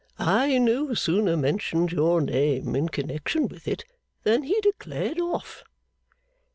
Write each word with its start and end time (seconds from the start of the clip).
I 0.17 0.57
no 0.57 0.95
sooner 0.95 1.37
mentioned 1.37 1.91
your 1.91 2.21
name 2.21 2.75
in 2.75 2.89
connection 2.89 3.47
with 3.47 3.67
it 3.67 3.85
than 4.23 4.41
he 4.41 4.59
declared 4.61 5.19
off. 5.19 5.63